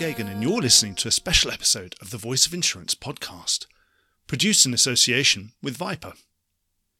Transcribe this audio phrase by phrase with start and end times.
[0.00, 3.66] Geoghegan, and you're listening to a special episode of the Voice of Insurance podcast,
[4.26, 6.14] produced in association with VIPR.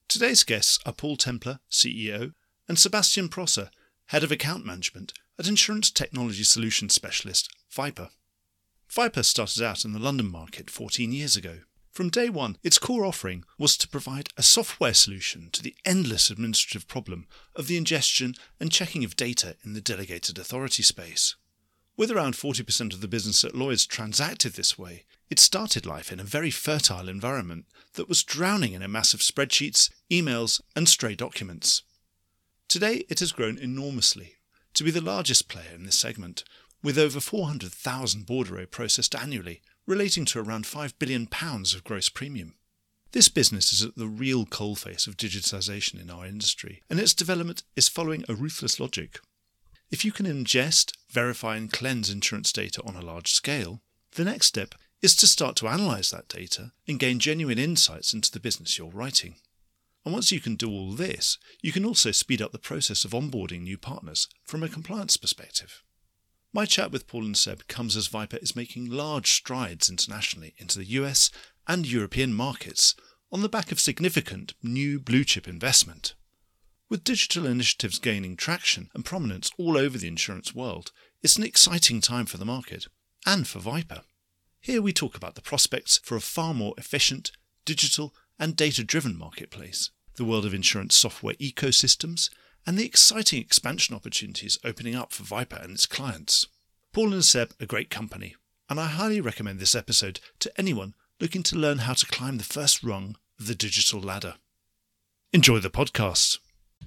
[0.07, 2.35] Today's guests are Paul Templar, CEO,
[2.69, 3.71] and Sebastian Prosser,
[4.09, 8.11] Head of Account Management at insurance technology solutions specialist VIPR.
[8.91, 11.61] VIPR started out in the London market 14 years ago.
[11.91, 16.29] From day one, its core offering was to provide a software solution to the endless
[16.29, 21.37] administrative problem of the ingestion and checking of data in the delegated authority space.
[22.01, 26.19] With around 40% of the business at Lloyd's transacted this way, it started life in
[26.19, 31.15] a very fertile environment that was drowning in a mass of spreadsheets, emails, and stray
[31.15, 31.83] documents.
[32.69, 34.37] Today, it has grown enormously
[34.73, 36.43] to be the largest player in this segment,
[36.83, 42.55] with over 400,000 bordereaux processed annually, relating to around £5 billion of gross premium.
[43.13, 47.63] This business is at the real coalface of digitisation in our industry, and its development
[47.77, 49.21] is following a ruthless logic.
[49.91, 54.47] If you can ingest, verify, and cleanse insurance data on a large scale, the next
[54.47, 58.79] step is to start to analyse that data and gain genuine insights into the business
[58.79, 59.37] you're writing.
[60.05, 63.11] And once you can do all this, you can also speed up the process of
[63.11, 65.83] onboarding new partners from a compliance perspective.
[66.53, 70.79] My chat with Paul and Seb comes as VIPR is making large strides internationally into
[70.79, 71.31] the US
[71.67, 72.95] and European markets
[73.33, 76.15] on the back of significant new blue chip investment.
[76.91, 80.91] With digital initiatives gaining traction and prominence all over the insurance world,
[81.23, 82.89] it's an exciting time for the market
[83.25, 84.03] and for VIPR.
[84.61, 87.31] Here we talk about the prospects for a far more efficient,
[87.65, 92.29] digital, and data driven marketplace, the world of insurance software ecosystems,
[92.67, 96.49] and the exciting expansion opportunities opening up for VIPR and its clients.
[96.93, 98.35] Paul and Seb are great company,
[98.69, 102.43] and I highly recommend this episode to anyone looking to learn how to climb the
[102.43, 104.35] first rung of the digital ladder.
[105.33, 106.39] Enjoy the podcast.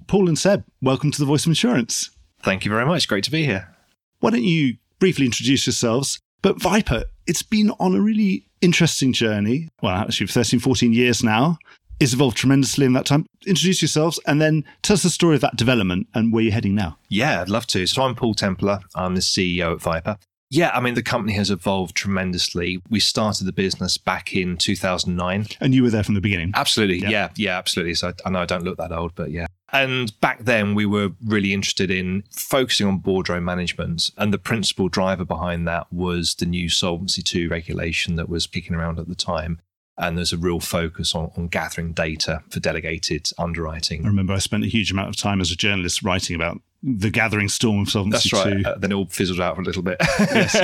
[0.06, 2.10] Paul and Seb, welcome to the Voice of Insurance.
[2.42, 3.08] Thank you very much.
[3.08, 3.74] Great to be here.
[4.20, 6.20] Why don't you briefly introduce yourselves?
[6.42, 9.70] But VIPR, it's been on a really interesting journey.
[9.82, 11.58] Well, actually, 13, 14 years now.
[12.00, 13.26] It's evolved tremendously in that time.
[13.46, 16.74] Introduce yourselves and then tell us the story of that development and where you're heading
[16.74, 16.98] now.
[17.08, 17.86] Yeah, I'd love to.
[17.86, 18.80] So I'm Paul Templar.
[18.94, 20.18] I'm the CEO at VIPR.
[20.50, 22.80] Yeah, I mean, the company has evolved tremendously.
[22.88, 25.46] We started the business back in 2009.
[25.60, 26.52] And you were there from the beginning?
[26.54, 26.98] Absolutely.
[26.98, 27.94] Yeah, yeah, yeah absolutely.
[27.94, 29.46] So I, I know I don't look that old, but yeah.
[29.74, 34.12] And back then, we were really interested in focusing on bordereaux management.
[34.16, 38.76] And the principal driver behind that was the new Solvency II regulation that was kicking
[38.76, 39.60] around at the time.
[39.98, 44.04] And there's a real focus on, on gathering data for delegated underwriting.
[44.04, 47.08] I remember I spent a huge amount of time as a journalist writing about the
[47.08, 48.66] gathering storm of Solvency That's right.
[48.66, 49.96] Uh, then it all fizzled out for a little bit.
[50.00, 50.54] yes.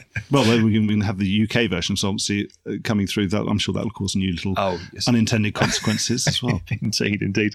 [0.30, 3.28] Well, then we can, we can, have the UK version of Solvency uh, coming through.
[3.28, 5.08] That I'm sure that will cause new little oh, yes.
[5.08, 6.60] unintended consequences as well.
[6.82, 7.54] indeed, indeed.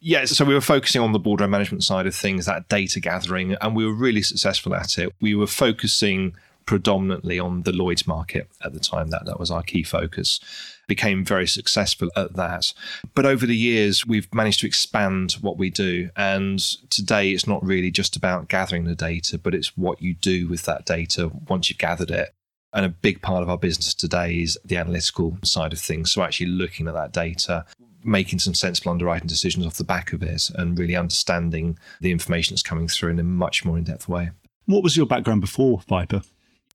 [0.00, 0.24] Yeah.
[0.24, 3.76] So we were focusing on the bordereaux management side of things, that data gathering, and
[3.76, 5.12] we were really successful at it.
[5.20, 6.34] We were focusing
[6.66, 9.10] predominantly on the Lloyd's market at the time.
[9.10, 10.40] That that was our key focus.
[10.88, 12.72] Became very successful at that.
[13.14, 16.10] But over the years, we've managed to expand what we do.
[16.16, 16.58] And
[16.90, 20.62] today, it's not really just about gathering the data, but it's what you do with
[20.64, 22.34] that data once you've gathered it.
[22.72, 26.10] And a big part of our business today is the analytical side of things.
[26.10, 27.64] So, actually looking at that data,
[28.02, 32.54] making some sensible underwriting decisions off the back of it, and really understanding the information
[32.54, 34.30] that's coming through in a much more in depth way.
[34.66, 36.24] What was your background before VIPR?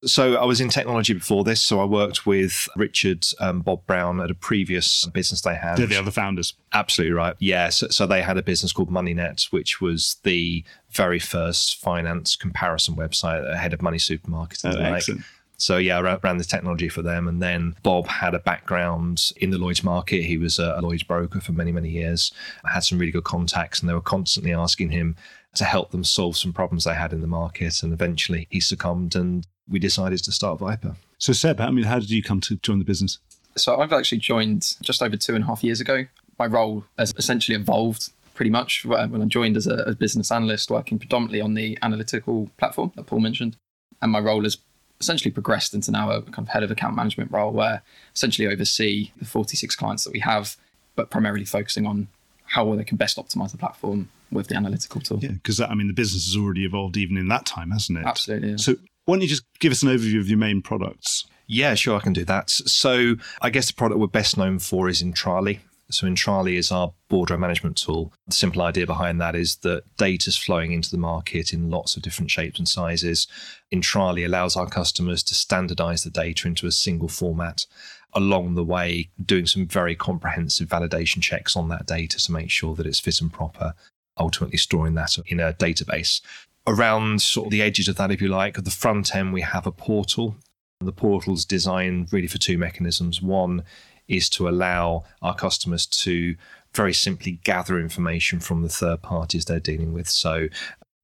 [0.05, 1.61] So I was in technology before this.
[1.61, 5.77] So I worked with Richard, um, Bob Brown at a previous business they had.
[5.77, 6.53] They're the other founders.
[6.73, 7.35] Absolutely right.
[7.39, 7.69] Yeah.
[7.69, 12.95] So, so, they had a business called MoneyNet, which was the very first finance comparison
[12.95, 14.59] website ahead of Money Supermarket.
[14.65, 15.23] Oh, excellent.
[15.57, 19.49] So yeah, I ran the technology for them, and then Bob had a background in
[19.49, 20.23] the Lloyd's market.
[20.23, 22.33] He was a Lloyd's broker for many many years.
[22.65, 25.15] I had some really good contacts, and they were constantly asking him
[25.55, 27.81] to help them solve some problems they had in the market.
[27.81, 30.95] And eventually, he succumbed, and we decided to start VIPR.
[31.17, 33.19] So Seb, I mean, how did you come to join the business?
[33.55, 36.05] So I've actually joined just over two and a half years ago.
[36.39, 40.71] My role has essentially evolved pretty much uh, when I joined as a, business analyst,
[40.71, 43.57] working predominantly on the analytical platform that Paul mentioned.
[44.01, 44.57] And my role has
[44.99, 47.83] essentially progressed into now a kind of head of account management role where
[48.15, 50.57] essentially oversee the 46 clients that we have,
[50.95, 52.07] but primarily focusing on
[52.45, 55.19] how they can best optimize the platform with the analytical tool.
[55.21, 58.05] Yeah, because I mean the business has already evolved even in that time, hasn't it?
[58.05, 58.51] Absolutely.
[58.51, 58.57] Yeah.
[58.57, 61.25] So why don't you just give us an overview of your main products?
[61.47, 62.49] Yeah, sure, I can do that.
[62.49, 65.59] So I guess the product we're best known for is Intrali.
[65.91, 68.13] So Intrali is our bordereau management tool.
[68.27, 71.95] The simple idea behind that is that data is flowing into the market in lots
[71.95, 73.27] of different shapes and sizes.
[73.73, 77.65] Intrali allows our customers to standardize the data into a single format.
[78.13, 82.75] Along the way, doing some very comprehensive validation checks on that data to make sure
[82.75, 83.73] that it's fit and proper,
[84.17, 86.21] ultimately storing that in a database
[86.65, 89.41] around sort of the edges of that, if you like, at the front end, we
[89.41, 90.35] have a portal.
[90.79, 93.21] The portal's designed really for two mechanisms.
[93.21, 93.63] One
[94.07, 96.35] is to allow our customers to
[96.73, 100.09] very simply gather information from the third parties they're dealing with.
[100.09, 100.47] So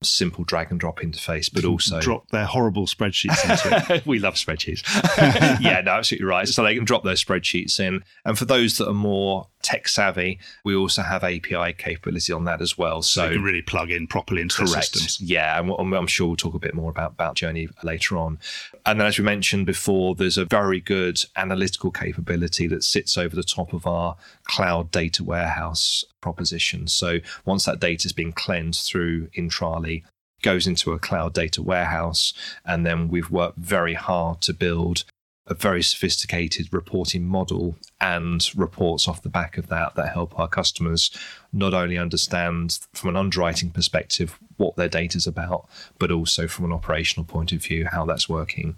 [0.01, 4.05] simple drag and drop interface, but also drop their horrible spreadsheets into it.
[4.05, 4.81] we love spreadsheets.
[5.61, 6.47] yeah, no, absolutely right.
[6.47, 8.03] So they can drop those spreadsheets in.
[8.23, 12.61] And for those that are more tech savvy, we also have API capability on that
[12.61, 13.01] as well.
[13.01, 14.93] So, so you can really plug in properly into correct.
[14.93, 15.21] the systems.
[15.21, 18.39] Yeah, and I'm sure we'll talk a bit more about, about Journey later on.
[18.85, 23.35] And then, as we mentioned before, there's a very good analytical capability that sits over
[23.35, 26.87] the top of our cloud data warehouse proposition.
[26.87, 30.03] So once that data has been cleansed through Intrali,
[30.41, 32.33] goes into a cloud data warehouse,
[32.65, 35.03] and then we've worked very hard to build
[35.49, 40.47] a very sophisticated reporting model and reports off the back of that that help our
[40.47, 41.09] customers
[41.51, 45.67] not only understand from an underwriting perspective what their data is about,
[45.97, 48.77] but also from an operational point of view how that's working.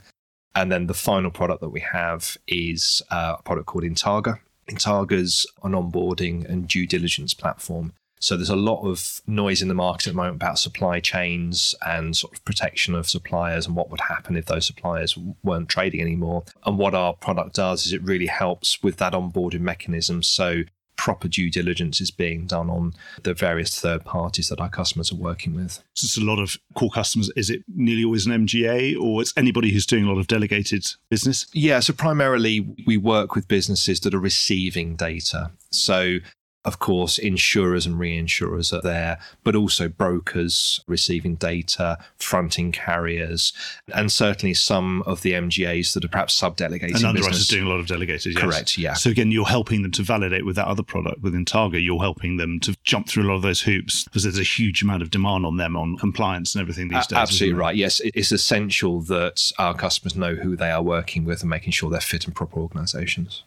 [0.55, 4.39] And then the final product that we have is uh, a product called Intaga.
[4.71, 7.93] Intaga's an onboarding and due diligence platform.
[8.19, 11.73] So there's a lot of noise in the market at the moment about supply chains
[11.83, 16.01] and sort of protection of suppliers and what would happen if those suppliers weren't trading
[16.01, 16.43] anymore.
[16.63, 20.21] And what our product does is it really helps with that onboarding mechanism.
[20.21, 20.63] So
[21.01, 22.93] proper due diligence is being done on
[23.23, 25.83] the various third parties that our customers are working with.
[25.95, 27.31] So it's a lot of core customers.
[27.35, 30.85] Is it nearly always an MGA or it's anybody who's doing a lot of delegated
[31.09, 31.47] business?
[31.53, 35.49] Yeah, so primarily we work with businesses that are receiving data.
[35.71, 36.19] So
[36.63, 43.51] of course, insurers and reinsurers are there, but also brokers receiving data, fronting carriers,
[43.95, 46.95] and certainly some of the MGAs that are perhaps sub-delegating.
[46.95, 47.47] And underwriters business.
[47.47, 48.41] doing a lot of delegated, yes.
[48.41, 48.93] Correct, yeah.
[48.93, 51.83] So again, you're helping them to validate with that other product with Intaga.
[51.83, 54.83] You're helping them to jump through a lot of those hoops because there's a huge
[54.83, 57.17] amount of demand on them on compliance and everything these days.
[57.17, 57.75] Absolutely right.
[57.75, 61.89] Yes, it's essential that our customers know who they are working with and making sure
[61.89, 63.43] they're fit and proper organisations.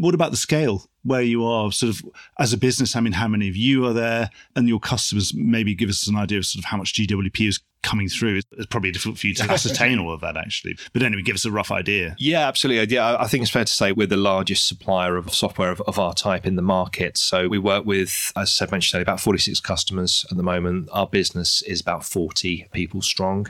[0.00, 2.02] What about the scale where you are sort of
[2.38, 2.96] as a business?
[2.96, 5.32] I mean, how many of you are there and your customers?
[5.34, 8.40] Maybe give us an idea of sort of how much GWP is coming through.
[8.52, 10.78] It's probably difficult for you to ascertain all of that actually.
[10.92, 12.16] But anyway, give us a rough idea.
[12.18, 12.94] Yeah, absolutely.
[12.94, 15.98] Yeah, I think it's fair to say we're the largest supplier of software of, of
[15.98, 17.16] our type in the market.
[17.16, 20.88] So we work with, as I mentioned, about 46 customers at the moment.
[20.92, 23.46] Our business is about 40 people strong.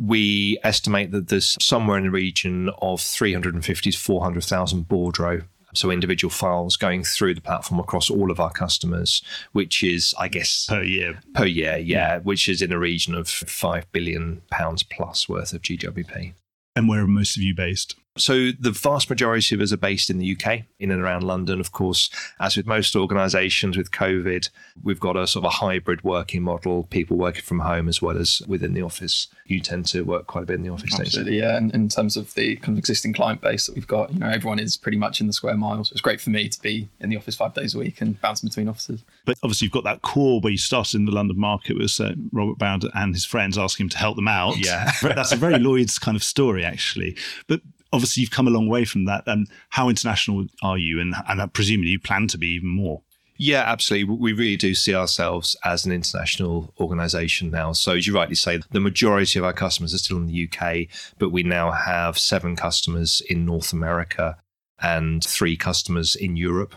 [0.00, 5.42] We estimate that there's somewhere in the region of 350 to 400,000 bordereaux
[5.76, 10.28] so individual files going through the platform across all of our customers, which is, I
[10.28, 11.20] guess, per year.
[11.34, 12.18] Per year, yeah, yeah.
[12.18, 16.34] which is in a region of five billion pounds plus worth of GWP.
[16.74, 17.96] And where are most of you based?
[18.16, 21.60] So the vast majority of us are based in the UK, in and around London.
[21.60, 22.10] Of course,
[22.40, 24.48] as with most organisations with COVID,
[24.82, 28.16] we've got a sort of a hybrid working model, people working from home as well
[28.16, 29.28] as within the office.
[29.46, 30.98] You tend to work quite a bit in the office.
[30.98, 31.56] Absolutely, yeah.
[31.56, 34.28] And in terms of the kind of existing client base that we've got, you know,
[34.28, 35.88] everyone is pretty much in the square miles.
[35.88, 38.20] So it's great for me to be in the office five days a week and
[38.20, 39.02] bouncing between offices.
[39.24, 42.12] But obviously, you've got that core where you started in the London market with uh,
[42.32, 44.56] Robert Brown and his friends asking him to help them out.
[44.58, 47.16] Yeah, that's a very Lloyd's kind of story, actually.
[47.46, 47.60] But
[47.96, 49.24] obviously you've come a long way from that.
[49.26, 51.00] And how international are you?
[51.00, 53.02] And, and uh, presumably you plan to be even more.
[53.38, 54.14] Yeah, absolutely.
[54.14, 57.72] We really do see ourselves as an international organization now.
[57.72, 60.88] So, as you rightly say, the majority of our customers are still in the UK,
[61.18, 64.38] but we now have seven customers in North America
[64.80, 66.74] and three customers in Europe.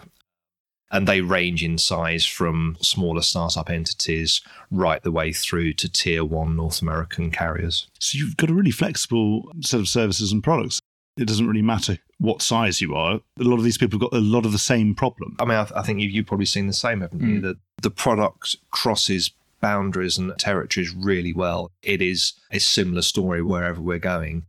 [0.91, 6.25] And they range in size from smaller startup entities right the way through to tier
[6.25, 7.87] one North American carriers.
[7.99, 10.81] So, you've got a really flexible set of services and products
[11.19, 13.15] it doesn't really matter what size you are.
[13.15, 15.35] A lot of these people have got a lot of the same problem.
[15.39, 17.29] I mean, I, I think you've probably seen the same, haven't mm.
[17.29, 17.41] you?
[17.41, 21.71] That the product crosses boundaries and territories really well.
[21.83, 24.45] It is a similar story wherever we're going.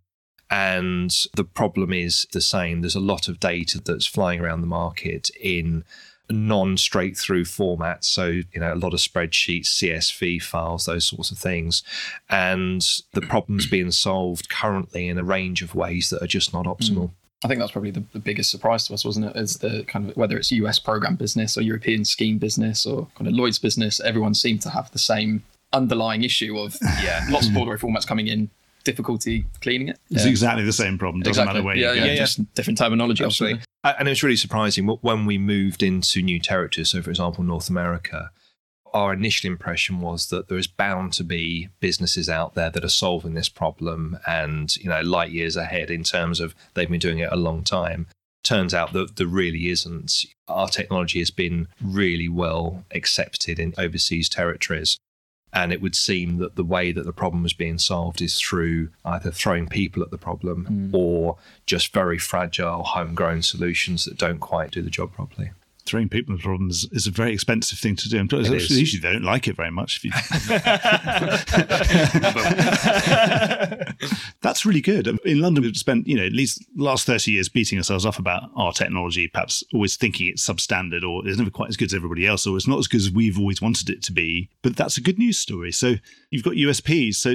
[0.51, 2.81] And the problem is the same.
[2.81, 5.85] There's a lot of data that's flying around the market in
[6.31, 8.05] non straight through formats.
[8.05, 11.83] So, you know, a lot of spreadsheets, CSV files, those sorts of things.
[12.29, 16.67] And the problem's being solved currently in a range of ways that are just not
[16.67, 17.09] optimal.
[17.09, 17.11] Mm.
[17.43, 19.37] I think that's probably the, the, biggest surprise to us, wasn't it?
[19.37, 23.27] Is the kind of whether it's US program business or European scheme business or kind
[23.27, 27.55] of Lloyd's business, everyone seemed to have the same underlying issue of yeah, lots of
[27.55, 28.51] border formats coming in,
[28.85, 29.99] difficulty cleaning it.
[30.11, 30.31] It's yeah.
[30.31, 31.23] exactly the same problem.
[31.23, 31.55] Doesn't exactly.
[31.55, 32.07] matter where yeah, you go.
[32.07, 33.25] Yeah, just different terminology.
[33.25, 33.63] Absolutely.
[33.83, 36.91] And it was really surprising when we moved into new territories.
[36.91, 38.31] So, for example, North America,
[38.93, 42.91] our initial impression was that there is bound to be businesses out there that are
[42.91, 47.21] solving this problem and, you know, light years ahead in terms of they've been doing
[47.21, 48.07] it a long time.
[48.43, 50.25] Turns out that there really isn't.
[50.49, 54.99] Our technology has been really well accepted in overseas territories
[55.53, 58.91] And it would seem that the way that the problem was being solved is through
[59.05, 60.95] either throwing people at the problem mm.
[60.97, 65.51] or just very fragile, homegrown solutions that don't quite do the job properly.
[65.91, 68.21] Throwing people into problems is a very expensive thing to do.
[68.21, 68.71] And is.
[68.71, 70.05] usually they don't like it very much.
[70.05, 70.13] You...
[74.41, 75.09] That's really good.
[75.25, 78.21] In London, we've spent, you know, at least the last 30 years beating ourselves up
[78.21, 81.95] about our technology, perhaps always thinking it's substandard or it's never quite as good as
[81.95, 84.49] everybody else or it's not as good as we've always wanted it to be.
[84.63, 85.73] But that's a good news story.
[85.73, 85.95] So
[86.31, 87.17] you've got USPs.
[87.17, 87.35] So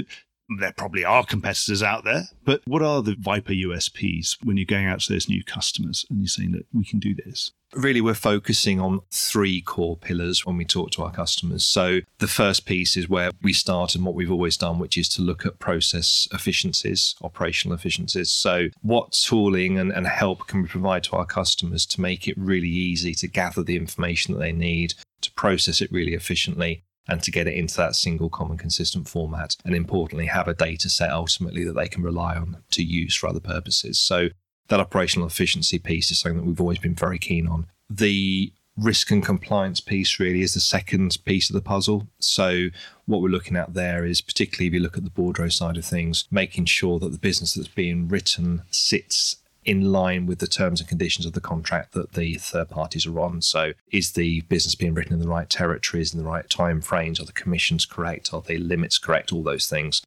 [0.60, 4.86] there probably are competitors out there, but what are the VIPR USPs when you're going
[4.86, 7.52] out to those new customers and you're saying that we can do this?
[7.74, 11.66] Really, we're focusing on three core pillars when we talk to our customers.
[11.66, 15.10] So, the first piece is where we start and what we've always done, which is
[15.10, 18.32] to look at process efficiencies, operational efficiencies.
[18.32, 22.38] So, what tooling and, and help can we provide to our customers to make it
[22.38, 27.22] really easy to gather the information that they need, to process it really efficiently, and
[27.24, 31.12] to get it into that single common consistent format and importantly have a data set
[31.12, 34.00] ultimately that they can rely on to use for other purposes.
[34.00, 34.30] So
[34.68, 37.68] that operational efficiency piece is something that we've always been very keen on.
[37.90, 42.08] The risk and compliance piece really is the second piece of the puzzle.
[42.20, 42.68] So
[43.06, 45.86] what we're looking at there is particularly if you look at the Bordereau side of
[45.86, 50.80] things making sure that the business that's being written sits in line with the terms
[50.80, 53.42] and conditions of the contract that the third parties are on.
[53.42, 57.20] So, is the business being written in the right territories, in the right time frames?
[57.20, 58.34] Are the commissions correct?
[58.34, 59.34] Are the limits correct?
[59.34, 60.02] All those things.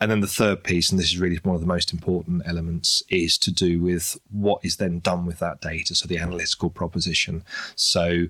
[0.00, 3.02] And then the third piece, and this is really one of the most important elements,
[3.08, 5.94] is to do with what is then done with that data.
[5.94, 7.44] So, the analytical proposition.
[7.74, 8.26] So,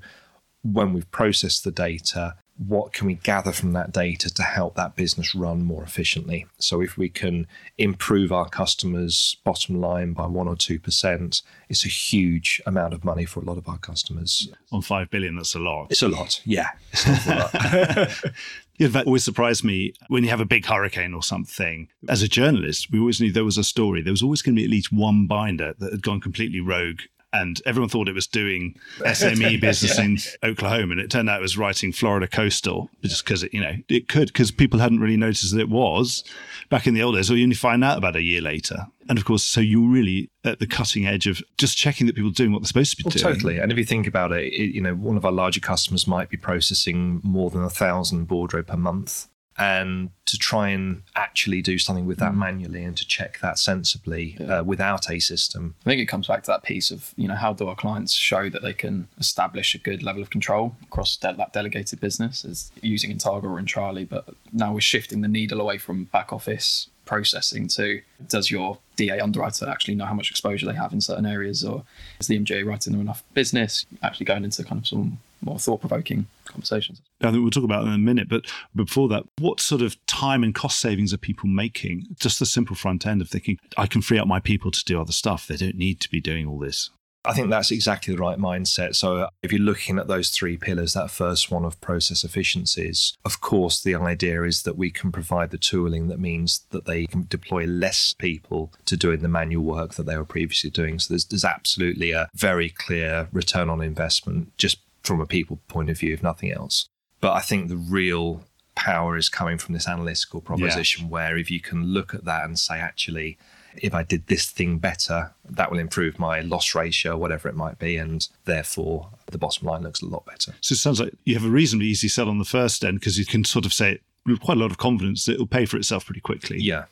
[0.62, 2.36] when we've processed the data,
[2.68, 6.46] what can we gather from that data to help that business run more efficiently?
[6.58, 7.46] So, if we can
[7.78, 13.24] improve our customers' bottom line by one or 2%, it's a huge amount of money
[13.24, 14.48] for a lot of our customers.
[14.70, 15.88] On 5 billion, that's a lot.
[15.90, 16.40] It's a lot.
[16.44, 16.68] Yeah.
[16.92, 18.34] It's an awful lot.
[18.78, 21.88] In fact, it always surprised me when you have a big hurricane or something.
[22.08, 24.02] As a journalist, we always knew there was a story.
[24.02, 27.00] There was always going to be at least one binder that had gone completely rogue.
[27.32, 31.42] And everyone thought it was doing SME business in Oklahoma, and it turned out it
[31.42, 35.16] was writing Florida coastal, just because it, you know, it could, because people hadn't really
[35.16, 36.24] noticed that it was
[36.68, 37.30] back in the old days.
[37.30, 38.86] Or you only find out about a year later.
[39.08, 42.30] And of course, so you're really at the cutting edge of just checking that people
[42.30, 43.34] are doing what they're supposed to be Well, doing.
[43.34, 43.58] totally.
[43.58, 46.28] And if you think about it, it, you know, one of our larger customers might
[46.30, 49.26] be processing more than a thousand Bordereau per month.
[49.58, 54.38] And to try and actually do something with that manually and to check that sensibly
[54.38, 55.74] uh, without a system.
[55.84, 58.14] I think it comes back to that piece of, you know, how do our clients
[58.14, 62.44] show that they can establish a good level of control across de- that delegated business
[62.44, 66.88] is using Intaga or Intrali, but now we're shifting the needle away from back office
[67.04, 71.26] processing to does your DA underwriter actually know how much exposure they have in certain
[71.26, 71.84] areas or
[72.20, 73.84] is the MGA writing them enough business?
[74.02, 77.00] Actually going into kind of some more thought provoking conversations.
[77.20, 78.28] I think we'll talk about that in a minute.
[78.28, 82.06] But before that, what sort of time and cost savings are people making?
[82.18, 85.00] Just the simple front end of thinking, I can free up my people to do
[85.00, 85.46] other stuff.
[85.46, 86.90] They don't need to be doing all this.
[87.24, 88.96] I think that's exactly the right mindset.
[88.96, 93.40] So, if you're looking at those three pillars, that first one of process efficiencies, of
[93.40, 97.26] course, the idea is that we can provide the tooling that means that they can
[97.28, 100.98] deploy less people to doing the manual work that they were previously doing.
[100.98, 105.90] So, there's, there's absolutely a very clear return on investment just from a people point
[105.90, 106.86] of view, if nothing else.
[107.20, 108.42] But I think the real
[108.74, 112.58] power is coming from this analytical proposition where if you can look at that and
[112.58, 113.38] say, actually,
[113.76, 117.78] if I did this thing better, that will improve my loss ratio, whatever it might
[117.78, 120.54] be, and therefore the bottom line looks a lot better.
[120.60, 123.18] So it sounds like you have a reasonably easy sell on the first end because
[123.18, 125.76] you can sort of say with quite a lot of confidence that it'll pay for
[125.76, 126.58] itself pretty quickly.
[126.60, 126.84] Yeah.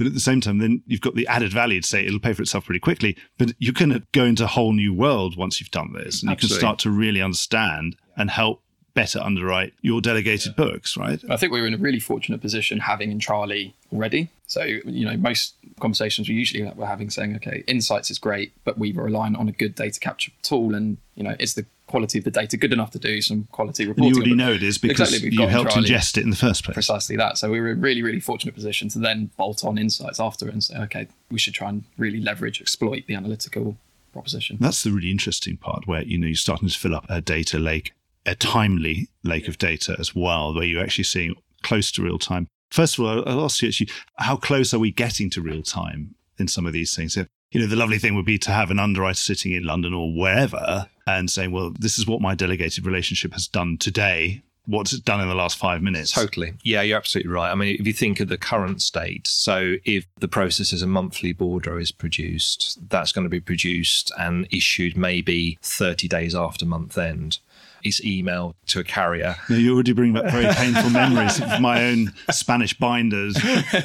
[0.00, 2.32] But at the same time, then you've got the added value to say it'll pay
[2.32, 3.18] for itself pretty quickly.
[3.36, 6.22] But you're going to go into a whole new world once you've done this.
[6.22, 8.62] And you can start to really understand and help
[8.94, 11.22] better underwrite your delegated books, right?
[11.28, 14.30] I think we were in a really fortunate position having Intrali already.
[14.46, 18.78] So, you know, most conversations we usually we're having saying, okay, insights is great, but
[18.78, 20.74] we were relying on a good data capture tool.
[20.74, 23.82] And, you know, is the quality of the data good enough to do some quality
[23.84, 24.08] And reporting?
[24.14, 26.74] you already know it is because Exactly, you helped ingest it in the first place.
[26.74, 27.36] precisely that.
[27.36, 30.48] So we were in a really, really fortunate position to then bolt on insights after
[30.48, 33.76] and say, okay, we should try and really leverage, exploit the analytical
[34.12, 34.56] proposition.
[34.60, 37.58] That's the really interesting part where you know you're starting to fill up a data
[37.58, 37.92] lake,
[38.26, 42.46] a timely lake of data as well, where you're actually seeing close to real time.
[42.70, 46.14] First of all, I'll- ask you actually, how close are we getting to real time
[46.38, 47.16] in some of these things?
[47.16, 50.12] You know, the lovely thing would be to have an underwriter sitting in London or
[50.14, 54.42] wherever and saying, well, this is what my delegated relationship has done today.
[54.66, 56.12] What's done in the last five minutes?
[56.12, 56.54] Totally.
[56.62, 57.50] Yeah, you're absolutely right.
[57.50, 60.86] I mean, if you think of the current state, so if the process is a
[60.86, 66.64] monthly border is produced, that's going to be produced and issued maybe 30 days after
[66.66, 67.38] month end.
[67.82, 69.36] it's emailed to a carrier.
[69.48, 73.38] No, you're already bringing back very painful memories of my own Spanish binders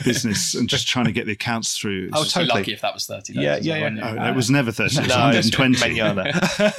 [0.04, 2.10] business and just trying to get the accounts through.
[2.12, 2.60] Oh, It's- So totally.
[2.60, 3.42] lucky if that was 30 days.
[3.42, 3.88] Yeah, yeah, yeah.
[3.88, 4.00] it?
[4.04, 5.94] Oh, no, it was never 30, it was No, it's 120.
[6.02, 6.24] Manana.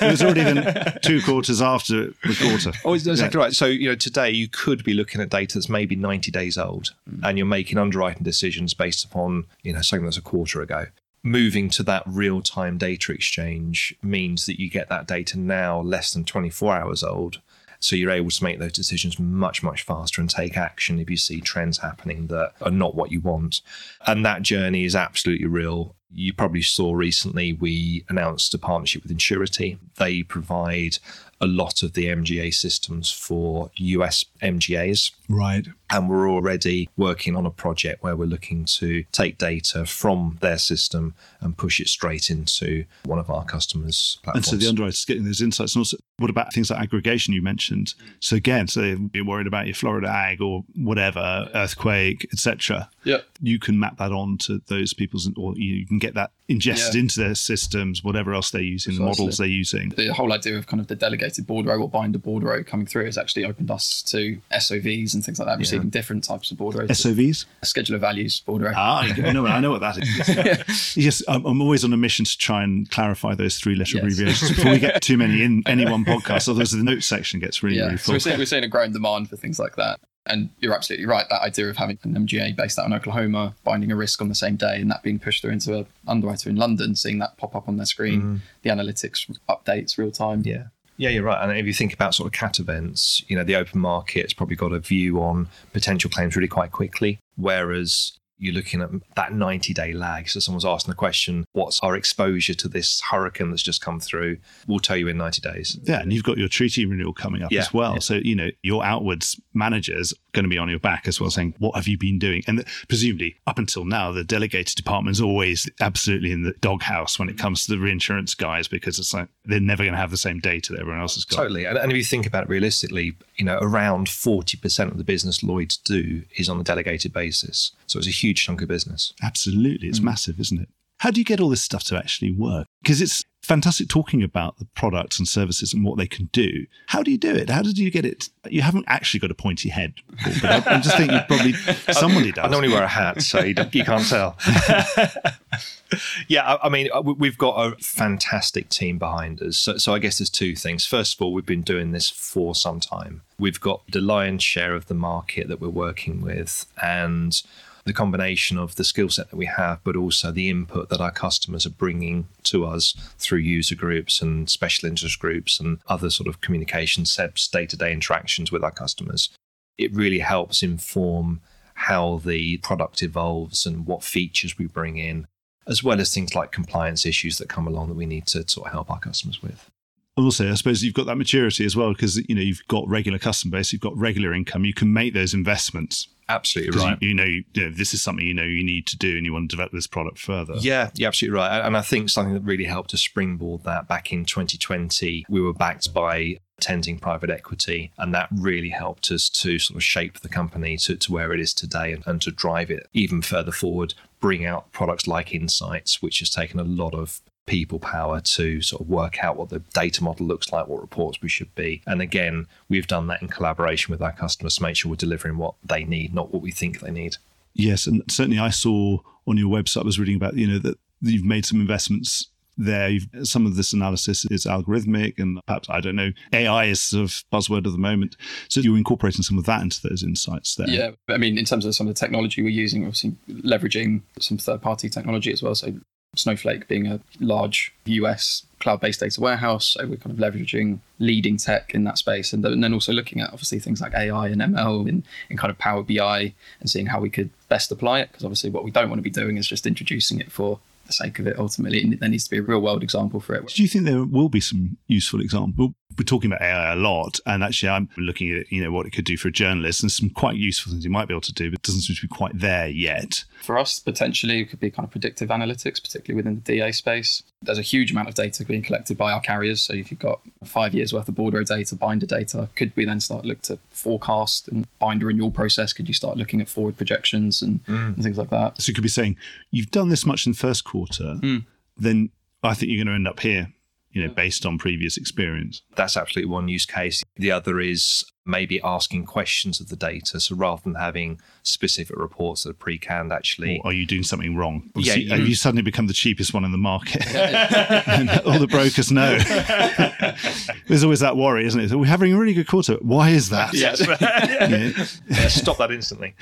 [0.00, 2.72] It was already even two quarters after the quarter.
[2.84, 3.54] Oh, it's exactly right.
[3.54, 6.95] So, you know, today you could be looking at data that's maybe 90 days old
[7.11, 7.21] mm.
[7.23, 10.87] and you're making underwriting decisions based upon, you know, something that's a quarter ago.
[11.23, 16.12] Moving to that real time data exchange means that you get that data now less
[16.12, 17.40] than 24 hours old.
[17.81, 21.16] So you're able to make those decisions much, much faster and take action if you
[21.16, 23.61] see trends happening that are not what you want.
[24.07, 25.95] And that journey is absolutely real.
[26.12, 29.78] You probably saw recently we announced a partnership with Insurity.
[29.97, 30.99] They provide
[31.40, 35.11] a lot of the MGA systems for US MGAs.
[35.28, 35.66] Right.
[35.88, 40.59] And we're already working on a project where we're looking to take data from their
[40.59, 44.49] system and push it straight into one of our customers' platforms.
[44.52, 45.75] And so the underwriters getting those insights.
[45.76, 47.95] And also, what about things like aggregation you mentioned?
[48.18, 52.88] So again, so you're worried about your Florida ag or whatever, earthquake, etc.
[53.04, 53.18] Yeah.
[53.40, 57.00] You can map that on to those people's, or you can get that ingested Yeah.
[57.00, 59.90] into their systems, whatever else they're using, the models they're using.
[59.90, 63.18] the whole idea of kind of the delegated bordereau or binder bordereau coming through has
[63.18, 66.87] actually opened us to SOVs and things like that, receiving different types of bordereaux.
[66.87, 67.46] SOVs?
[67.64, 68.73] Schedule of values bordereau.
[68.76, 70.96] Ah, you know, I know what that is.
[70.96, 74.02] yes, I'm, I'm always on a mission to try and clarify those three-letter Yes.
[74.04, 76.49] abbreviations before we get too many in any one podcast.
[76.49, 78.14] Otherwise, the notes section gets really, yeah, really so full.
[78.14, 79.99] we're seeing, we're seeing a growing demand for things like that.
[80.28, 81.25] And you're absolutely right.
[81.30, 84.35] That idea of having an MGA based out in Oklahoma, binding a risk on the
[84.35, 87.54] same day, and that being pushed through into a underwriter in London, seeing that pop
[87.54, 90.42] up on their screen, the analytics updates real time.
[90.44, 90.64] Yeah.
[90.96, 91.42] Yeah, you're right.
[91.42, 94.56] And if you think about sort of cat events, you know, the open market's probably
[94.56, 97.18] got a view on potential claims really quite quickly.
[97.36, 100.28] Whereas you're looking at that 90 day lag.
[100.28, 104.38] So someone's asking the question, what's our exposure to this hurricane that's just come through?
[104.66, 105.78] We'll tell you in 90 days.
[105.85, 107.95] Yeah, and you've got your treaty renewal coming up Yeah, as well.
[107.95, 107.99] yeah.
[108.00, 111.55] So, you know, your outwards managers going to be on your back as well, saying,
[111.59, 112.43] What have you been doing?
[112.47, 117.29] And presumably, up until now, the delegated department is always absolutely in the doghouse when
[117.31, 120.16] it comes to the reinsurance guys because it's like they're never going to have the
[120.18, 121.37] same data that everyone else has got.
[121.37, 121.64] Totally.
[121.64, 125.42] And, and if you think about it realistically, you know, around 40% of the business
[125.42, 127.72] Lloyd's do is on a delegated basis.
[127.87, 129.12] So it's a huge chunk of business.
[129.22, 129.88] Absolutely.
[129.88, 129.90] Mm.
[129.90, 130.68] It's massive, isn't it?
[131.00, 132.66] How do you get all this stuff to actually work?
[132.82, 136.66] Because it's fantastic talking about the products and services and what they can do.
[136.86, 137.50] How do you do it?
[137.50, 138.30] How did you get it?
[138.48, 139.92] You haven't actually got a pointy head,
[140.40, 141.52] but I, I just think you probably
[141.92, 142.46] somebody does.
[142.46, 144.36] I normally wear a hat, so you, you can't tell.
[146.28, 149.56] yeah, I, I mean, uh, we- we've got a fantastic team behind us.
[149.58, 150.86] So, so I guess there's two things.
[150.86, 153.22] First of all, we've been doing this for some time.
[153.38, 157.40] We've got the lion's share of the market that we're working with, and
[157.87, 161.12] the combination of the skill set that we have, but also the input that our
[161.12, 166.29] customers are bringing to us through user groups and special interest groups and other sort
[166.29, 169.31] of communication steps, day to day interactions with our customers.
[169.79, 171.40] It really helps inform
[171.75, 175.29] how the product evolves and what features we bring in,
[175.68, 178.66] as well as things like compliance issues that come along that we need to sort
[178.66, 179.70] of help our customers with.
[180.16, 183.18] Also, I suppose you've got that maturity as well because you know you've got regular
[183.18, 184.64] customer base, you've got regular income.
[184.64, 186.98] You can make those investments Absolutely right.
[187.00, 189.24] you, you know you, know this is something you know you need to do, and
[189.24, 190.55] you want to develop this product further.
[190.59, 191.61] Yeah, you're absolutely right.
[191.61, 195.52] And I think something that really helped to springboard that back in 2020, we were
[195.52, 200.29] backed by Tenzing private equity, and that really helped us to sort of shape the
[200.29, 203.94] company to, to where it is today and, and to drive it even further forward,
[204.20, 208.82] bring out products like Insights, which has taken a lot of people power to sort
[208.82, 211.82] of work out what the data model looks like, what reports we should be.
[211.87, 215.38] And again, we've done that in collaboration with our customers to make sure we're delivering
[215.38, 217.16] what they need, not what we think they need.
[217.54, 220.78] Yes, and certainly I saw on your website, I was reading about, you know, that
[221.00, 222.28] you've made some investments
[222.59, 222.88] there.
[222.88, 227.04] You've, some of this analysis is algorithmic and perhaps, I don't know, AI is sort
[227.04, 228.16] of buzzword of the moment.
[228.48, 230.68] So you're incorporating some of that into those insights there.
[230.68, 234.38] Yeah, I mean, in terms of some of the technology we're using, obviously leveraging some
[234.38, 235.54] third-party technology as well.
[235.54, 235.74] So
[236.16, 241.74] Snowflake being a large US cloud-based data warehouse, so we're kind of leveraging leading tech
[241.74, 245.05] in that space, and, then also looking at obviously things like AI and ML in,
[245.29, 248.09] in kind of Power BI and seeing how we could best apply it.
[248.11, 250.92] Because obviously, what we don't want to be doing is just introducing it for the
[250.92, 251.38] sake of it.
[251.38, 253.46] Ultimately, there needs to be a real-world example for it.
[253.48, 255.74] Do you think there will be some useful example?
[255.98, 258.90] We're talking about AI a lot, and actually, I'm looking at you know what it
[258.92, 261.32] could do for a journalist, and some quite useful things you might be able to
[261.32, 263.24] do, but it doesn't seem to be quite there yet.
[263.42, 267.22] For us, potentially, it could be kind of predictive analytics, particularly within the DA space.
[267.42, 269.61] There's a huge amount of data being collected by our carriers.
[269.62, 272.98] So if you've got five years worth of border data, binder data, could we then
[273.00, 275.72] start look to forecast and binder renewal process?
[275.72, 278.61] Could you start looking at forward projections and, and things like that?
[278.61, 279.16] So you could be saying,
[279.50, 281.44] you've done this much in the first quarter, Mm.
[281.76, 282.11] then
[282.42, 283.52] I think you're going to end up here.
[283.96, 284.14] You know, mm.
[284.14, 285.62] based on previous experience.
[285.74, 287.02] That's absolutely one use case.
[287.16, 290.20] The other is maybe asking questions of the data.
[290.20, 294.37] So rather than having specific reports that are pre-canned, actually, or are you doing something
[294.37, 294.70] wrong?
[294.74, 297.06] Yeah, you- have you suddenly become the cheapest one in the market?
[297.16, 299.16] and all the brokers know.
[300.68, 301.70] There's always that worry, isn't it?
[301.70, 302.74] So we're having a really good quarter.
[302.82, 303.54] Why is that?
[303.54, 305.28] yes, Yeah.
[305.28, 306.14] stop that instantly.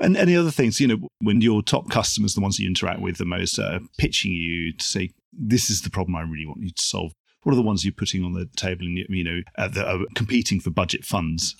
[0.00, 3.00] And any other things, you know, when your top customers, the ones that you interact
[3.00, 6.62] with the most, are pitching you to say, this is the problem I really want
[6.62, 7.12] you to solve.
[7.42, 10.04] What are the ones you're putting on the table and, you know, uh, that are
[10.14, 11.56] competing for budget funds?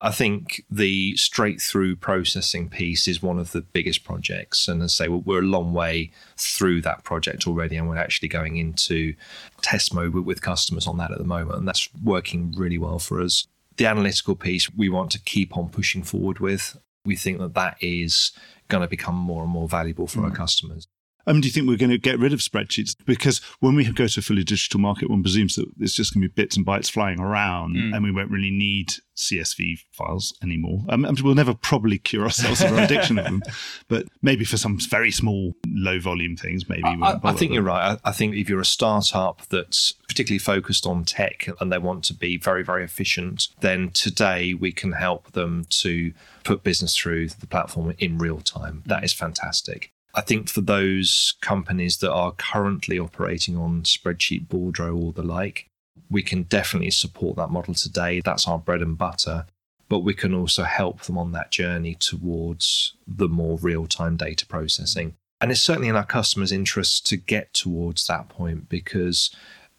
[0.00, 4.68] I think the straight through processing piece is one of the biggest projects.
[4.68, 7.96] And as I say, well, we're a long way through that project already, and we're
[7.96, 9.14] actually going into
[9.62, 11.58] test mode with, with customers on that at the moment.
[11.58, 13.46] And that's working really well for us.
[13.76, 16.76] The analytical piece, we want to keep on pushing forward with.
[17.06, 18.32] We think that that is
[18.68, 20.86] going to become more and more valuable for our customers.
[21.26, 22.96] Um, do you think we're going to get rid of spreadsheets?
[23.04, 26.22] Because when we go to a fully digital market, one presumes that it's just going
[26.22, 30.84] to be bits and bytes flying around, and we won't really need CSV files anymore.
[30.88, 33.42] Um, we'll never probably cure ourselves of our addiction of them,
[33.88, 36.82] but maybe for some very small, low volume things, maybe.
[36.84, 37.98] I, I think you're right.
[38.04, 42.04] I, I think if you're a startup that's particularly focused on tech and they want
[42.04, 47.28] to be very, very efficient, then today we can help them to put business through
[47.28, 48.82] the platform in real time.
[48.86, 49.90] That is fantastic.
[50.14, 55.68] I think for those companies that are currently operating on spreadsheet, bordereau, or the like,
[56.08, 58.20] we can definitely support that model today.
[58.24, 59.46] That's our bread and butter.
[59.88, 64.46] But we can also help them on that journey towards the more real time data
[64.46, 65.14] processing.
[65.40, 69.30] And it's certainly in our customers' interest to get towards that point because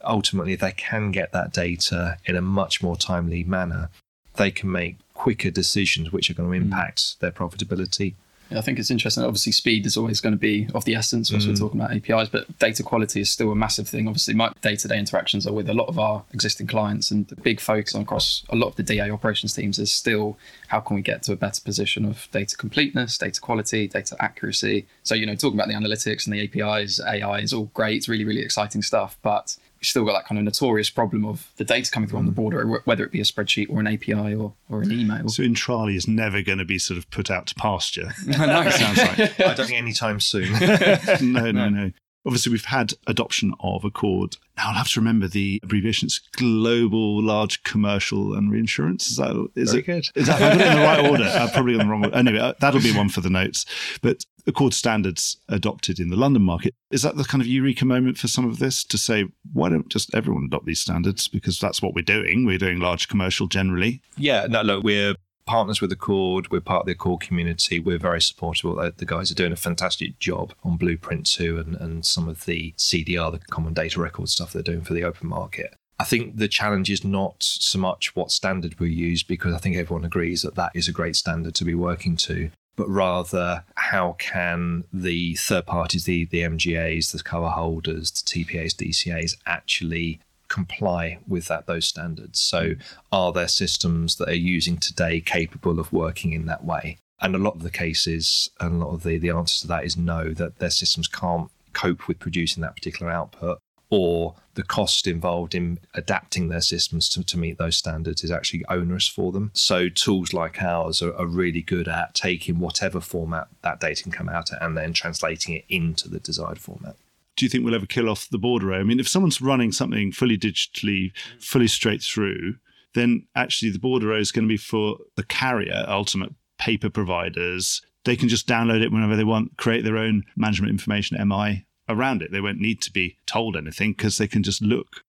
[0.03, 3.89] ultimately they can get that data in a much more timely manner.
[4.35, 6.65] They can make quicker decisions which are going to hmm.
[6.65, 8.15] impact their profitability.
[8.51, 9.23] I think it's interesting.
[9.23, 11.49] Obviously, speed is always going to be of the essence once Mm.
[11.49, 14.07] we're talking about APIs, but data quality is still a massive thing.
[14.07, 17.27] Obviously, my day to day interactions are with a lot of our existing clients, and
[17.27, 20.79] the big focus on across a lot of the DA operations teams is still how
[20.79, 24.85] can we get to a better position of data completeness, data quality, data accuracy.
[25.03, 27.97] So, you know, talking about the analytics and the APIs, AI is all great.
[27.97, 29.57] It's really, really exciting stuff, but
[29.89, 32.65] still got that kind of notorious problem of the data coming through on the border,
[32.85, 35.29] whether it be a spreadsheet or an API or, or an email.
[35.29, 38.11] So Intrali is never going to be sort of put out to pasture.
[38.37, 38.69] I know.
[38.69, 39.39] Sounds like.
[39.39, 40.51] I don't think anytime soon.
[41.33, 41.91] no, no, no.
[42.27, 44.37] Obviously, we've had adoption of ACORD.
[44.57, 46.07] Now I'll have to remember the abbreviation.
[46.07, 49.11] It's Global Large Commercial and Reinsurance.
[49.11, 49.85] Is that is Very it?
[49.85, 50.07] good.
[50.15, 51.23] Is that have I got it in the right order?
[51.23, 52.17] Uh, probably on the wrong order.
[52.17, 53.65] Anyway, uh, that'll be one for the notes.
[54.01, 56.73] But ACORD standards adopted in the London market.
[56.91, 59.89] Is that the kind of eureka moment for some of this to say, why don't
[59.89, 61.27] just everyone adopt these standards?
[61.27, 62.45] Because that's what we're doing.
[62.45, 64.01] We're doing large commercial generally.
[64.17, 66.51] Yeah, no, look, we're partners with ACORD.
[66.51, 67.79] We're part of the ACORD community.
[67.79, 68.75] We're very supportive.
[68.97, 72.73] The guys are doing a fantastic job on Blueprint 2 and, and some of the
[72.77, 75.75] CDR, the common data record stuff they're doing for the open market.
[75.97, 79.77] I think the challenge is not so much what standard we use, because I think
[79.77, 84.15] everyone agrees that that is a great standard to be working to, but rather how
[84.19, 91.19] can the third parties, the, the MGAs, the cover holders, the TPAs, DCAs actually comply
[91.27, 92.39] with that those standards.
[92.39, 92.75] So
[93.11, 96.97] are there systems that are using today capable of working in that way?
[97.21, 99.85] And a lot of the cases and a lot of the, the answer to that
[99.85, 105.05] is no, that their systems can't cope with producing that particular output or the cost
[105.05, 109.51] involved in adapting their systems to, to meet those standards is actually onerous for them.
[109.53, 114.11] So tools like ours are, are really good at taking whatever format that data can
[114.11, 116.95] come out at and then translating it into the desired format.
[117.35, 118.79] do you think we'll ever kill off the bordereau?
[118.79, 122.55] I mean, if someone's running something fully digitally, fully straight through,
[122.93, 127.81] then actually the bordereau is going to be for the carrier, ultimate paper providers.
[128.05, 132.21] They can just download it whenever they want, create their own management information MI around
[132.21, 132.31] it.
[132.31, 135.03] They won't need to be told anything because they can just look.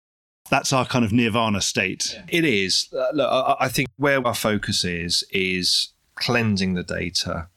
[0.48, 2.20] That's our kind of nirvana state.
[2.28, 2.88] It is.
[2.92, 7.48] Uh, look, I, I think where our focus is is cleansing the data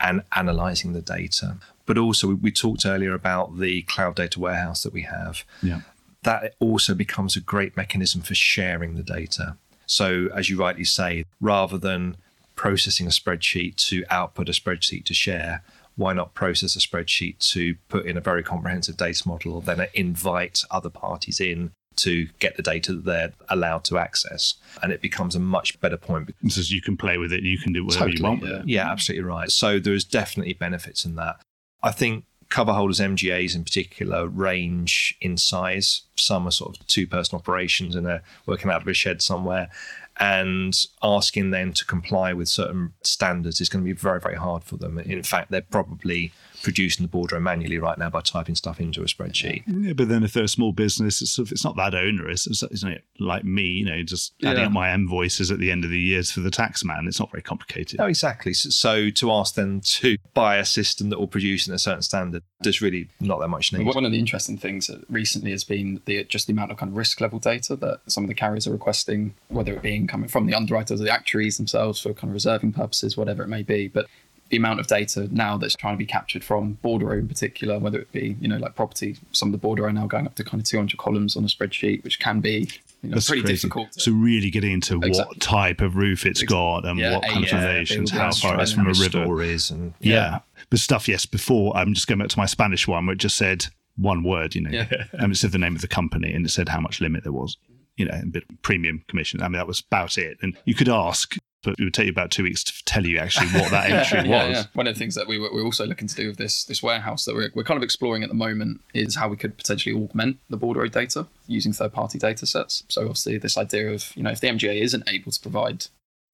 [0.00, 1.56] and analyzing the data.
[1.86, 5.44] But also, we, we talked earlier about the cloud data warehouse that we have.
[5.62, 5.82] Yeah.
[6.22, 9.56] That also becomes a great mechanism for sharing the data.
[9.86, 12.16] So, as you rightly say, rather than
[12.54, 15.62] processing a spreadsheet to output a spreadsheet to share,
[15.96, 20.62] why not process a spreadsheet to put in a very comprehensive data model, then invite
[20.70, 24.54] other parties in to get the data that they're allowed to access?
[24.82, 26.34] And it becomes a much better point.
[26.48, 28.68] Says you can play with it, you can do whatever you want with it.
[28.68, 29.50] Yeah, absolutely right.
[29.50, 31.36] So there's definitely benefits in that.
[31.82, 36.02] I think cover holders, MGAs in particular, range in size.
[36.16, 39.70] Some are sort of two person operations and they're working out of a shed somewhere.
[40.18, 44.64] And asking them to comply with certain standards is going to be very, very hard
[44.64, 44.98] for them.
[44.98, 49.06] In fact, they're probably producing the bordereau manually right now by typing stuff into a
[49.06, 49.62] spreadsheet.
[49.66, 52.46] Yeah, but then if they're a small business, it's, sort of, it's not that onerous,
[52.46, 53.04] isn't it?
[53.18, 54.66] Like me, you know, just adding Yeah.
[54.66, 57.06] up my invoices at the end of the years for the tax man.
[57.06, 57.98] It's not very complicated.
[57.98, 58.52] No, exactly.
[58.54, 62.02] So, so to ask them to buy a system that will produce in a certain
[62.02, 63.84] standard, there's really not that much need.
[63.86, 66.90] One of the interesting things that recently has been the just the amount of kind
[66.90, 70.28] of risk level data that some of the carriers are requesting, whether it being coming
[70.28, 73.62] from the underwriters or the actuaries themselves for kind of reserving purposes, whatever it may
[73.62, 73.88] be.
[73.88, 74.06] But
[74.52, 77.98] the amount of data now that's trying to be captured from bordereau in particular, whether
[77.98, 80.60] it be you know like property, some of the bordereau now going up to kind
[80.60, 82.68] of 200 columns on a spreadsheet, which can be
[83.02, 83.54] you know, That's pretty crazy.
[83.66, 83.92] difficult.
[83.92, 85.24] to- So really getting into Exactly.
[85.36, 86.54] what type of roof it's Exactly.
[86.54, 89.08] got and Yeah, what kind of yeah, building how far it's from a river.
[89.08, 90.40] stories and Yeah.
[90.70, 93.36] But stuff, yes, before, I'm just going back to my Spanish one where it just
[93.36, 94.86] said one word, you know, Yeah.
[95.14, 97.32] and it said the name of the company and it said how much limit there
[97.32, 97.56] was,
[97.96, 99.40] you know, a bit premium commission.
[99.42, 100.36] I mean, that was about it.
[100.42, 103.18] And you could ask, but it would take you about two weeks to tell you
[103.18, 104.56] actually what that entry Yeah, was.
[104.56, 104.64] yeah.
[104.74, 106.82] One of the things that we were, we're also looking to do with this this
[106.82, 109.94] warehouse that we're, we're kind of exploring at the moment is how we could potentially
[109.94, 112.82] augment the bordereau data using third party data sets.
[112.88, 115.86] So obviously this idea of you know if the MGA isn't able to provide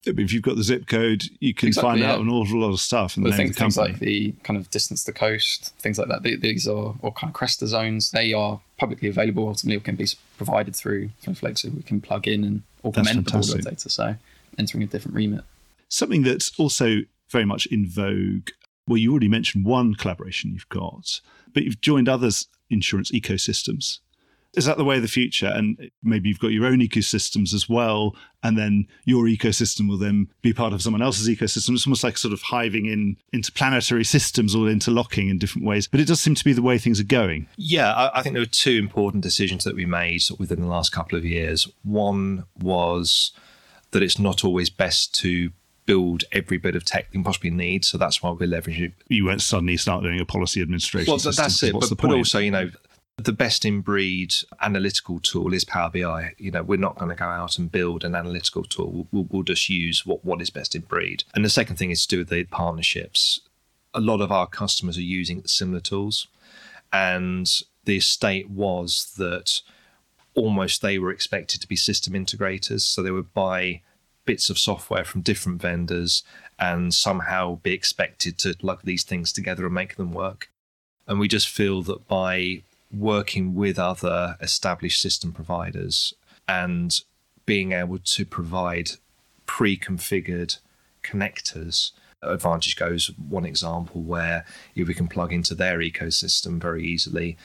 [0.05, 2.13] Yeah, but if you've got the zip code, you can Exactly, find yeah.
[2.13, 3.93] out an awful lot of stuff and the the things, of the things company.
[3.93, 6.23] like the kind of distance to coast, things like that.
[6.23, 8.11] These are or kind of CRESTA zones.
[8.11, 9.47] They are publicly available.
[9.47, 13.31] Ultimately, or can be provided through Snowflake, so we can plug in and augment the
[13.31, 13.61] fantastic.
[13.63, 13.89] data.
[13.89, 14.15] So
[14.59, 15.43] entering a different remit.
[15.87, 18.49] Something that's also very much in vogue.
[18.87, 21.21] Well, you already mentioned one collaboration you've got,
[21.53, 23.99] but you've joined others insurance ecosystems.
[24.55, 25.51] Is that the way of the future?
[25.53, 30.27] And maybe you've got your own ecosystems as well, and then your ecosystem will then
[30.41, 31.75] be part of someone else's ecosystem.
[31.75, 35.87] It's almost like sort of hiving in interplanetary systems or interlocking in different ways.
[35.87, 37.47] But it does seem to be the way things are going.
[37.57, 40.91] Yeah, I, I think there were two important decisions that we made within the last
[40.91, 41.67] couple of years.
[41.83, 43.31] One was
[43.91, 45.51] that it's not always best to
[45.85, 47.83] build every bit of tech you possibly need.
[47.83, 48.93] So that's why we're leveraging.
[49.07, 51.11] You won't suddenly start doing a policy administration.
[51.11, 51.73] Well, system, that's it.
[51.73, 52.69] But, but also, you know,
[53.17, 56.33] the best in breed analytical tool is Power BI.
[56.37, 58.91] You know, we're not going to go out and build an analytical tool.
[58.91, 61.23] We'll, we'll, we'll just use what, what is best in breed.
[61.33, 63.41] And the second thing is to do with the partnerships.
[63.93, 66.27] A lot of our customers are using similar tools.
[66.93, 67.49] And
[67.85, 69.61] the estate was that
[70.39, 72.81] almost they were expected to be system integrators.
[72.81, 73.81] So they would buy
[74.25, 76.23] bits of software from different vendors
[76.57, 80.49] and somehow be expected to plug these things together and make them work.
[81.07, 86.13] And we just feel that by working with other established system providers
[86.47, 86.99] and
[87.45, 88.91] being able to provide
[89.45, 90.59] pre configured
[91.03, 97.37] connectors, Advantage Go's one example where we can plug into their ecosystem very easily,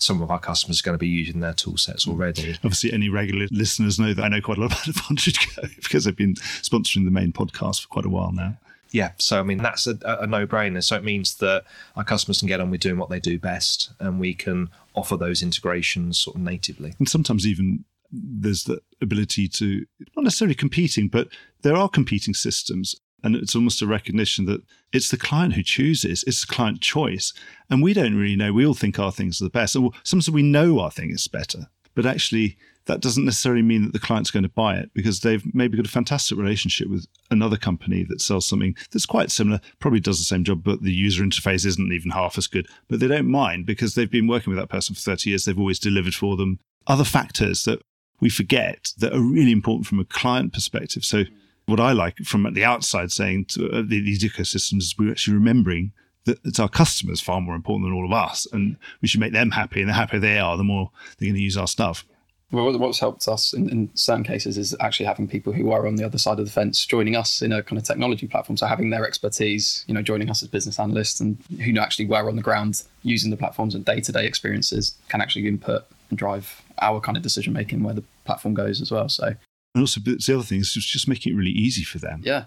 [0.00, 2.10] some of our customers are going to be using their tool sets hmm.
[2.10, 2.54] already.
[2.64, 6.06] Obviously, any regular listeners know that I know quite a lot about Advantage Go because
[6.06, 8.56] I've been sponsoring the main podcast for quite a while now.
[8.92, 10.82] Yeah, so I mean that's a, a no-brainer.
[10.82, 13.92] So it means that our customers can get on with doing what they do best,
[14.00, 16.94] and we can offer those integrations sort of natively.
[16.98, 19.86] And sometimes even there's the ability to,
[20.16, 21.28] not necessarily competing, but
[21.62, 22.96] there are competing systems.
[23.22, 27.32] And it's almost a recognition that it's the client who chooses, it's the client choice.
[27.68, 28.52] And we don't really know.
[28.52, 29.76] We all think our things are the best.
[29.76, 32.56] Or sometimes we know our thing is better, but actually,
[32.86, 35.86] that doesn't necessarily mean that the client's going to buy it because they've maybe got
[35.86, 40.24] a fantastic relationship with another company that sells something that's quite similar, probably does the
[40.24, 42.66] same job, but the user interface isn't even half as good.
[42.88, 45.44] But they don't mind because they've been working with that person for 30 years.
[45.44, 46.58] They've always delivered for them.
[46.86, 47.82] Other factors that
[48.20, 51.04] we forget that are really important from a client perspective.
[51.04, 51.24] So,
[51.70, 55.34] what I like from the outside saying to uh, the- these ecosystems is we're actually
[55.34, 55.92] remembering
[56.24, 59.32] that it's our customers far more important than all of us, and we should make
[59.32, 59.80] them happy.
[59.80, 62.04] And the happier they are, the more they're going to use our stuff.
[62.52, 65.94] Well, what's helped us in, in certain cases is actually having people who are on
[65.94, 68.56] the other side of the fence joining us in a kind of technology platform.
[68.56, 72.28] So having their expertise, you know, joining us as business analysts and who actually were
[72.28, 76.18] on the ground using the platforms and day to day experiences can actually input and
[76.18, 79.08] drive our kind of decision making where the platform goes as well.
[79.08, 79.34] So
[79.74, 82.44] And also, but the other thing is just making it really easy for them yeah,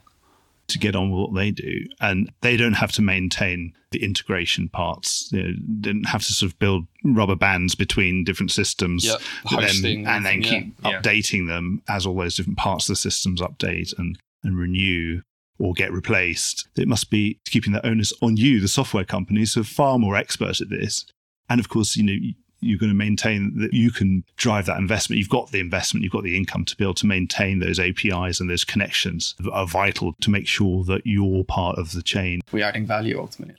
[0.68, 4.68] to get on with what they do, and they don't have to maintain the integration
[4.70, 5.30] parts.
[5.32, 9.22] You know, they don't have to sort of build rubber bands between different systems, that
[9.62, 11.02] then- and then keep yeah.
[11.02, 15.22] updating them as all those different parts of the systems update and and renew
[15.60, 16.68] or get replaced.
[16.76, 20.18] It must be keeping that onus on you, the software companies, who are far more
[20.18, 21.06] expert at this.
[21.50, 22.18] And of course, you know,
[22.64, 25.20] you're going to maintain that you can drive that investment.
[25.20, 28.40] You've got the investment, you've got the income to be able to maintain those APIs
[28.40, 32.42] and those connections that are vital to make sure that you're part of the chain.
[32.52, 33.56] we're adding value ultimately.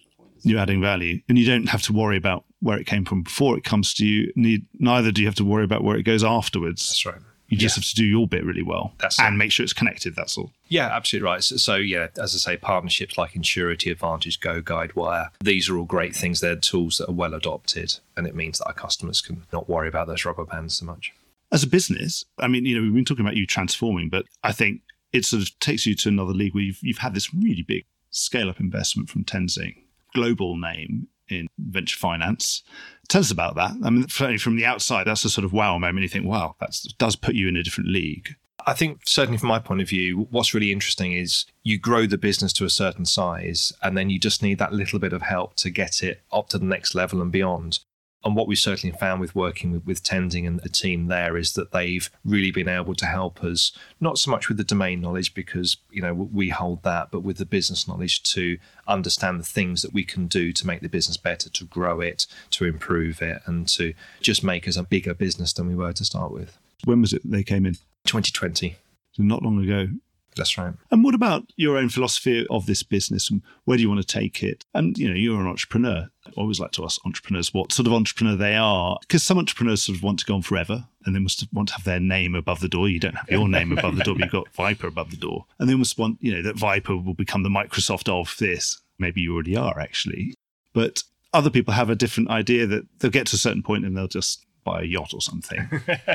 [0.46, 3.56] You're adding value, and you don't have to worry about where it came from before
[3.56, 4.30] it comes to you.
[4.78, 6.86] Neither do you have to worry about where it goes afterwards.
[6.88, 7.22] That's right.
[7.48, 7.80] You just Yeah.
[7.82, 9.22] have to do your bit really well That's it.
[9.22, 10.16] and make sure it's connected.
[10.16, 10.52] That's all.
[10.68, 11.44] Yeah, absolutely right.
[11.44, 15.84] So, so, yeah, as I say, partnerships like Insurity Advantage, Go Guidewire, these are all
[15.84, 16.40] great things.
[16.40, 19.88] They're tools that are well adopted, and it means that our customers can not worry
[19.88, 21.12] about those rubber bands so much.
[21.52, 24.50] As a business, I mean, you know, we've been talking about you transforming, but I
[24.52, 24.80] think
[25.12, 27.84] it sort of takes you to another league where you've, you've had this really big
[28.10, 29.76] scale up investment from Tenzing,
[30.14, 32.62] global name in venture finance.
[33.08, 33.72] Tell us about that.
[33.82, 36.02] I mean, from the outside, that's a sort of wow moment.
[36.02, 38.34] You think, wow, that does put you in a different league.
[38.66, 42.16] I think certainly from my point of view, what's really interesting is you grow the
[42.16, 45.54] business to a certain size, and then you just need that little bit of help
[45.56, 47.80] to get it up to the next level and beyond.
[48.24, 51.52] And what we certainly found with working with, with Tenzing and the team there is
[51.54, 55.34] that they've really been able to help us, not so much with the domain knowledge
[55.34, 58.58] because you know we hold that, but with the business knowledge to
[58.88, 62.26] understand the things that we can do to make the business better, to grow it,
[62.50, 66.04] to improve it, and to just make us a bigger business than we were to
[66.04, 66.58] start with.
[66.84, 67.74] When was it they came in?
[68.06, 68.76] 2020,
[69.12, 69.88] So not long ago.
[70.36, 70.74] That's right.
[70.90, 74.06] And what about your own philosophy of this business and where do you want to
[74.06, 74.64] take it?
[74.74, 76.08] And you know, you're an entrepreneur.
[76.26, 79.82] I always like to ask entrepreneurs what sort of entrepreneur they are, because some entrepreneurs
[79.82, 82.34] sort of want to go on forever and they must want to have their name
[82.34, 82.88] above the door.
[82.88, 85.44] You don't have your name above the door, but you've got VIPR above the door,
[85.58, 88.80] and they must want, you know, that VIPR will become the Microsoft of this.
[88.98, 90.34] Maybe you already are actually,
[90.72, 91.02] but
[91.34, 94.06] other people have a different idea that they'll get to a certain point and they'll
[94.06, 95.68] just buy a yacht or something.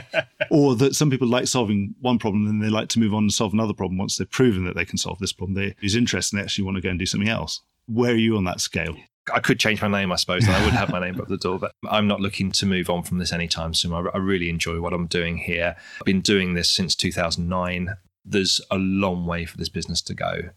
[0.51, 3.33] or that some people like solving one problem and they like to move on and
[3.33, 5.55] solve another problem once they've proven that they can solve this problem.
[5.55, 7.61] They lose interest and they actually want to go and do something else.
[7.87, 8.95] Where are you on that scale?
[9.33, 11.37] I could change my name, I suppose, and I would have my name above the
[11.37, 13.93] door, but I'm not looking to move on from this anytime soon.
[13.93, 15.75] I, I really enjoy what I'm doing here.
[15.99, 17.95] I've been doing this since 2009.
[18.25, 20.49] There's a long way for this business to go.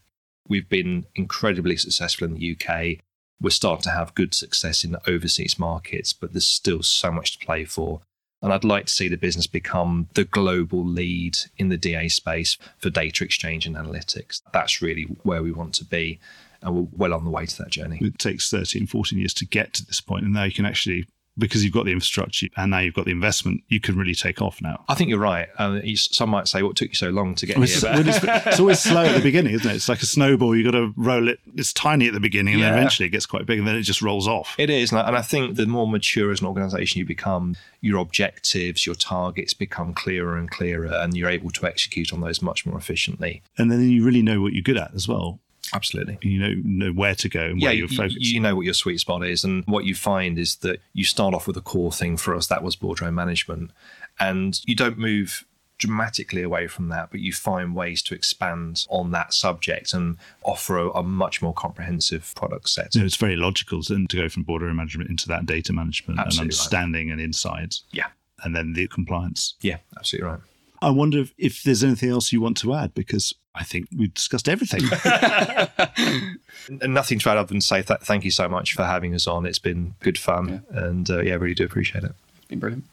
[0.47, 2.99] We've been incredibly successful in the UK.
[3.41, 7.37] We're starting to have good success in the overseas markets, but there's still so much
[7.37, 8.01] to play for.
[8.41, 12.57] And I'd like to see the business become the global lead in the DA space
[12.77, 14.41] for data exchange and analytics.
[14.51, 16.19] That's really where we want to be.
[16.61, 17.99] And we're well on the way to that journey.
[18.01, 21.05] It takes 13, 14 years to get to this point, and now you can actually,
[21.37, 24.41] because you've got the infrastructure and now you've got the investment, you can really take
[24.41, 24.83] off now.
[24.87, 25.47] I think you're right.
[25.57, 28.07] Uh, you- some might say, "What took you so long to get It's, here?" well,
[28.07, 29.75] it's, it's always slow at the beginning, isn't it?
[29.75, 30.55] It's like a snowball.
[30.55, 31.39] You've got to roll it.
[31.55, 33.81] It's tiny at the beginning, and then eventually it gets quite big, and then it
[33.81, 34.55] just rolls off.
[34.57, 38.85] It is, and I think the more mature as an organisation you become, your objectives,
[38.85, 42.77] your targets become clearer and clearer, and you're able to execute on those much more
[42.77, 43.41] efficiently.
[43.57, 45.39] And then you really know what you're good at as well.
[45.73, 46.17] Absolutely.
[46.21, 48.19] You know, know where to go and where yeah, you're you, focused.
[48.19, 51.33] you know what your sweet spot is, and what you find is that you start
[51.33, 52.17] off with a core thing.
[52.17, 53.71] For us, that was bordereaux management,
[54.19, 55.45] and you don't move
[55.79, 60.77] dramatically away from that, but you find ways to expand on that subject and offer
[60.77, 62.95] a, a much more comprehensive product set.
[62.95, 66.27] know, it's very logical then to go from bordereaux management into that data management and
[66.27, 66.53] Absolutely right.
[66.53, 68.07] understanding and insights, Yeah,
[68.43, 69.55] and then the compliance.
[69.61, 70.39] yeah, absolutely right.
[70.81, 74.13] I wonder if, if there's anything else you want to add because I think we've
[74.13, 74.81] discussed everything.
[76.81, 79.27] And nothing to add other than say th- thank you so much for having us
[79.27, 79.45] on.
[79.45, 82.13] It's been good fun, and uh, yeah, really do appreciate it.
[82.37, 82.85] It's been brilliant.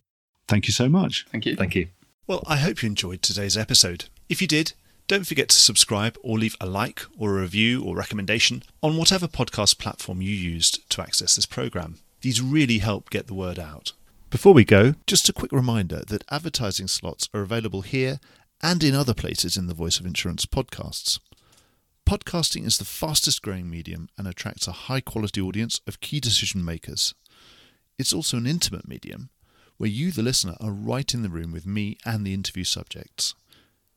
[0.48, 1.26] Thank you so much.
[1.30, 1.54] Thank you.
[1.54, 1.88] Thank you.
[2.26, 4.06] Well, I hope you enjoyed today's episode.
[4.28, 4.72] If you did,
[5.06, 9.28] don't forget to subscribe or leave a like or a review or recommendation on whatever
[9.28, 11.98] podcast platform you used to access this program.
[12.22, 13.92] These really help get the word out.
[14.30, 18.20] Before we go, just a quick reminder that advertising slots are available here
[18.62, 21.18] and in other places in the Voice of Insurance podcasts.
[22.06, 26.64] Podcasting is the fastest growing medium and attracts a high quality audience of key decision
[26.64, 27.14] makers.
[27.98, 29.30] It's also an intimate medium
[29.76, 33.34] where you, the listener, are right in the room with me and the interview subjects.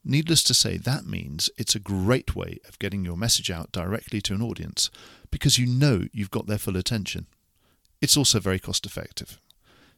[0.06, 4.22] Needless to say, that means it's a great way of getting your message out directly
[4.22, 4.90] to an audience
[5.32, 7.28] because you know you've got their full attention.
[8.02, 9.40] It's also very cost effective.